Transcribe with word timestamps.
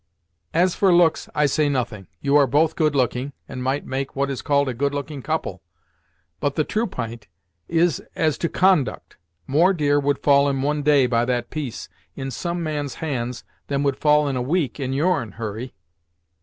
"As 0.51 0.73
for 0.73 0.91
looks, 0.91 1.29
I 1.35 1.45
say 1.45 1.69
nothing. 1.69 2.07
You 2.21 2.35
are 2.35 2.47
both 2.47 2.75
good 2.75 2.95
looking, 2.95 3.33
and 3.47 3.61
might 3.61 3.85
make 3.85 4.15
what 4.15 4.31
is 4.31 4.41
called 4.41 4.67
a 4.67 4.73
good 4.73 4.95
looking 4.95 5.21
couple. 5.21 5.61
But 6.39 6.55
the 6.55 6.63
true 6.63 6.87
p'int 6.87 7.27
is 7.67 8.01
as 8.15 8.39
to 8.39 8.49
conduct. 8.49 9.17
More 9.45 9.73
deer 9.73 9.99
would 9.99 10.17
fall 10.23 10.49
in 10.49 10.63
one 10.63 10.81
day, 10.81 11.05
by 11.05 11.25
that 11.25 11.51
piece, 11.51 11.87
in 12.15 12.31
some 12.31 12.63
man's 12.63 12.95
hands, 12.95 13.43
than 13.67 13.83
would 13.83 13.99
fall 13.99 14.27
in 14.27 14.35
a 14.35 14.41
week 14.41 14.79
in 14.79 14.91
your'n, 14.91 15.33
Hurry! 15.33 15.75